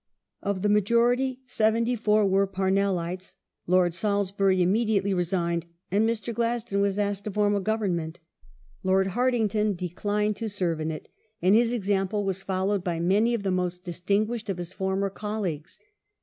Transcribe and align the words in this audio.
Of 0.41 0.63
the 0.63 0.67
majority 0.69 1.41
seventy 1.45 1.95
four 1.95 2.25
were 2.25 2.47
Parnellites. 2.47 3.35
Lord 3.67 3.93
Salisbury 3.93 4.59
immediately 4.63 5.13
resigned, 5.13 5.67
and 5.91 6.09
Mr. 6.09 6.33
Gladstone 6.33 6.81
was 6.81 6.97
asked 6.97 7.25
to 7.25 7.31
form 7.31 7.53
a 7.53 7.59
Government. 7.59 8.19
Lord 8.81 9.09
Hartington 9.09 9.75
declined 9.75 10.37
to 10.37 10.49
serve 10.49 10.79
in 10.81 10.89
it, 10.89 11.07
and 11.39 11.53
his 11.53 11.71
\ 11.71 11.71
example 11.71 12.23
was 12.25 12.41
followed 12.41 12.83
by 12.83 12.99
many 12.99 13.35
of 13.35 13.43
the 13.43 13.51
most 13.51 13.83
distinguished 13.83 14.49
of 14.49 14.57
his 14.57 14.73
former 14.73 15.11
colleagues. 15.11 15.79